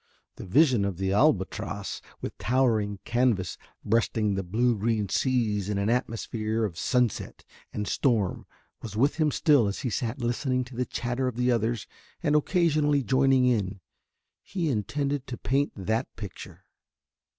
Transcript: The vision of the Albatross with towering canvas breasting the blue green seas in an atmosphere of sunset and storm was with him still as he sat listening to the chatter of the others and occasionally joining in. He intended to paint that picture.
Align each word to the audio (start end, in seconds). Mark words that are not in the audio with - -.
The 0.37 0.47
vision 0.47 0.83
of 0.83 0.97
the 0.97 1.13
Albatross 1.13 2.01
with 2.21 2.35
towering 2.39 2.97
canvas 3.05 3.59
breasting 3.85 4.33
the 4.33 4.41
blue 4.41 4.75
green 4.75 5.09
seas 5.09 5.69
in 5.69 5.77
an 5.77 5.91
atmosphere 5.91 6.65
of 6.65 6.75
sunset 6.75 7.45
and 7.71 7.87
storm 7.87 8.47
was 8.81 8.97
with 8.97 9.17
him 9.17 9.29
still 9.29 9.67
as 9.67 9.81
he 9.81 9.91
sat 9.91 10.17
listening 10.17 10.63
to 10.63 10.75
the 10.75 10.87
chatter 10.87 11.27
of 11.27 11.35
the 11.35 11.51
others 11.51 11.85
and 12.23 12.35
occasionally 12.35 13.03
joining 13.03 13.45
in. 13.45 13.79
He 14.41 14.69
intended 14.71 15.27
to 15.27 15.37
paint 15.37 15.71
that 15.75 16.07
picture. 16.15 16.63